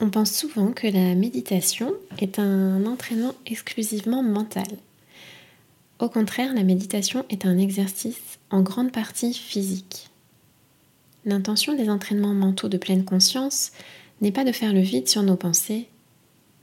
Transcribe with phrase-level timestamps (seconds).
[0.00, 4.68] On pense souvent que la méditation est un entraînement exclusivement mental.
[5.98, 10.08] Au contraire, la méditation est un exercice en grande partie physique.
[11.24, 13.72] L'intention des entraînements mentaux de pleine conscience
[14.20, 15.88] n'est pas de faire le vide sur nos pensées,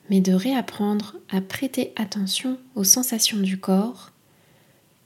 [0.09, 4.11] mais de réapprendre à prêter attention aux sensations du corps,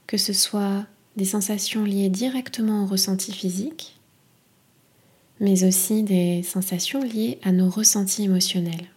[0.06, 0.86] que ce soit
[1.16, 3.99] des sensations liées directement au ressenti physique,
[5.40, 8.88] mais aussi des sensations liées à nos ressentis émotionnels.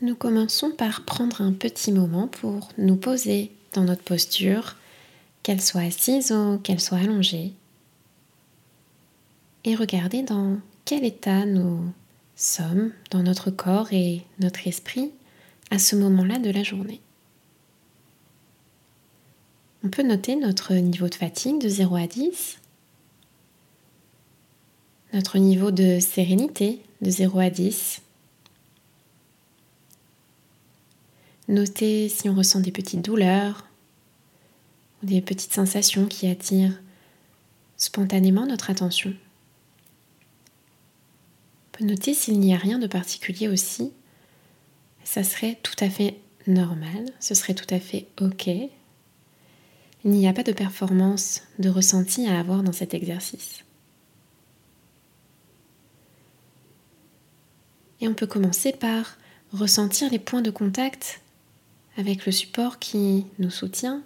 [0.00, 4.76] Nous commençons par prendre un petit moment pour nous poser dans notre posture,
[5.42, 7.52] qu'elle soit assise ou qu'elle soit allongée,
[9.64, 11.80] et regarder dans quel état nous
[12.36, 15.10] sommes dans notre corps et notre esprit
[15.70, 17.00] à ce moment-là de la journée.
[19.84, 22.58] On peut noter notre niveau de fatigue de 0 à 10,
[25.12, 28.02] notre niveau de sérénité de 0 à 10,
[31.48, 33.66] Notez si on ressent des petites douleurs
[35.02, 36.78] ou des petites sensations qui attirent
[37.78, 39.14] spontanément notre attention.
[41.66, 43.92] On peut noter s'il n'y a rien de particulier aussi.
[45.04, 48.50] Ça serait tout à fait normal, ce serait tout à fait OK.
[50.04, 53.64] Il n'y a pas de performance, de ressenti à avoir dans cet exercice.
[58.00, 59.16] Et on peut commencer par
[59.52, 61.20] ressentir les points de contact
[61.96, 64.02] avec le support qui nous soutient.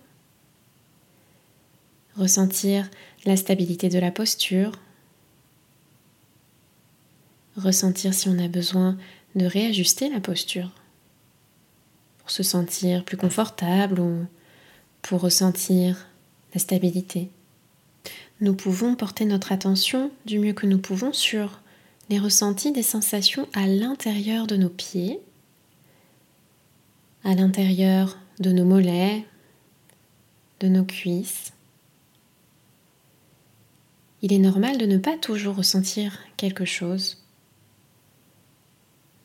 [2.16, 2.90] Ressentir
[3.26, 4.72] la stabilité de la posture.
[7.56, 8.96] Ressentir si on a besoin
[9.34, 10.70] de réajuster la posture
[12.18, 14.26] pour se sentir plus confortable ou
[15.02, 16.06] pour ressentir
[16.54, 17.30] la stabilité.
[18.40, 21.60] Nous pouvons porter notre attention du mieux que nous pouvons sur
[22.08, 25.20] les ressentis des sensations à l'intérieur de nos pieds
[27.24, 29.24] à l'intérieur de nos mollets,
[30.60, 31.52] de nos cuisses.
[34.22, 37.24] Il est normal de ne pas toujours ressentir quelque chose.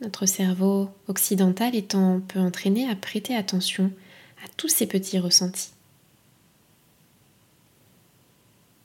[0.02, 3.92] Notre cerveau occidental étant peu entraîné à prêter attention
[4.44, 5.72] à tous ces petits ressentis.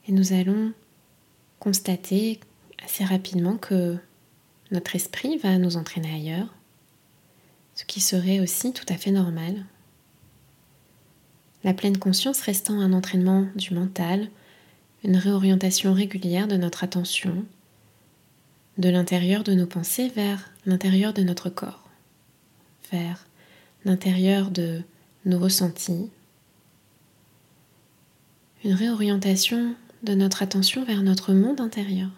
[0.08, 0.72] Et nous allons
[1.58, 2.40] constater
[2.84, 3.96] assez rapidement que
[4.70, 6.48] notre esprit va nous entraîner ailleurs
[7.74, 9.64] ce qui serait aussi tout à fait normal.
[11.64, 14.28] La pleine conscience restant un entraînement du mental,
[15.04, 17.44] une réorientation régulière de notre attention,
[18.78, 21.88] de l'intérieur de nos pensées vers l'intérieur de notre corps,
[22.90, 23.26] vers
[23.84, 24.82] l'intérieur de
[25.24, 26.10] nos ressentis,
[28.64, 32.10] une réorientation de notre attention vers notre monde intérieur.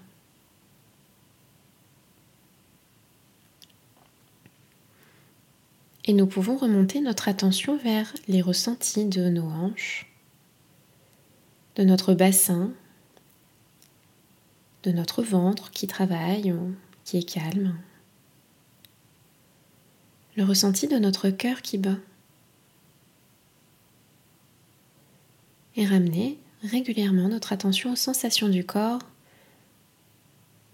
[6.06, 10.06] Et nous pouvons remonter notre attention vers les ressentis de nos hanches,
[11.76, 12.70] de notre bassin,
[14.82, 16.54] de notre ventre qui travaille
[17.04, 17.78] qui est calme,
[20.36, 21.96] le ressenti de notre cœur qui bat.
[25.76, 29.00] Et ramener régulièrement notre attention aux sensations du corps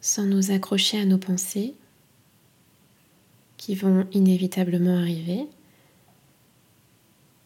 [0.01, 1.75] sans nous accrocher à nos pensées
[3.57, 5.47] qui vont inévitablement arriver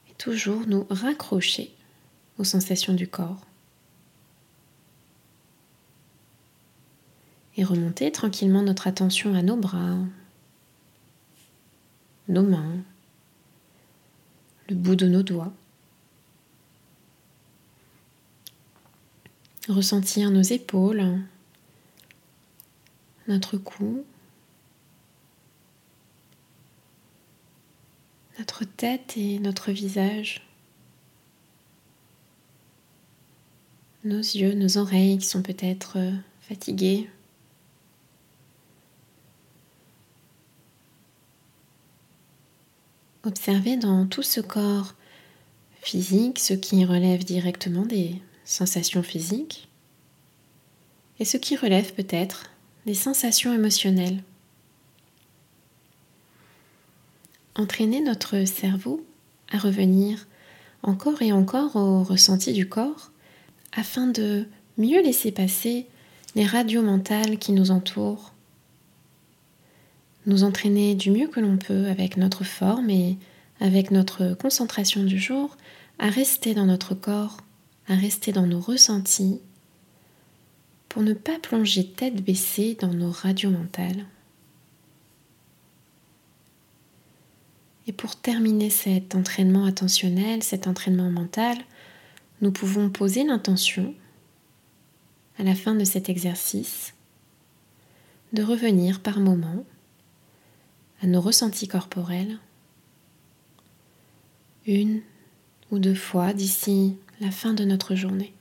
[0.08, 1.74] et toujours nous raccrocher
[2.38, 3.40] aux sensations du corps.
[7.56, 9.98] Et remonter tranquillement notre attention à nos bras,
[12.28, 12.78] nos mains,
[14.68, 15.52] le bout de nos doigts.
[19.68, 21.22] Ressentir nos épaules,
[23.28, 24.04] notre cou,
[28.38, 30.46] notre tête et notre visage,
[34.04, 36.12] nos yeux, nos oreilles qui sont peut-être euh,
[36.42, 37.08] fatigués.
[43.22, 44.94] Observez dans tout ce corps
[45.80, 49.68] physique ce qui relève directement des sensations physiques
[51.18, 52.50] et ce qui relève peut-être
[52.86, 54.22] des sensations émotionnelles.
[57.56, 59.04] entraîner notre cerveau
[59.52, 60.26] à revenir
[60.82, 63.10] encore et encore au ressenti du corps
[63.72, 65.86] afin de mieux laisser passer
[66.34, 68.32] les radios mentales qui nous entourent,
[70.26, 73.16] nous entraîner du mieux que l'on peut avec notre forme et
[73.60, 75.56] avec notre concentration du jour
[75.98, 77.38] à rester dans notre corps
[77.88, 79.40] à rester dans nos ressentis
[80.88, 84.06] pour ne pas plonger tête baissée dans nos radios mentales.
[87.86, 91.58] Et pour terminer cet entraînement attentionnel, cet entraînement mental,
[92.40, 93.94] nous pouvons poser l'intention
[95.38, 96.94] à la fin de cet exercice
[98.32, 99.64] de revenir par moment
[101.02, 102.38] à nos ressentis corporels
[104.66, 105.02] une
[105.70, 108.34] ou deux fois d'ici la fin de notre journée.